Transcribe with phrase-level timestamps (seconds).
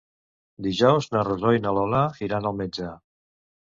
[0.67, 2.95] Dijous na Rosó i na Lola iran al metge.